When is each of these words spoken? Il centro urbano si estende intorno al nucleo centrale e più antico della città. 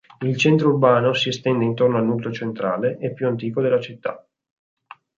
Il 0.21 0.35
centro 0.35 0.69
urbano 0.69 1.13
si 1.13 1.29
estende 1.29 1.63
intorno 1.63 1.97
al 1.97 2.05
nucleo 2.05 2.31
centrale 2.33 2.97
e 2.97 3.13
più 3.13 3.27
antico 3.27 3.61
della 3.61 3.79
città. 3.79 4.27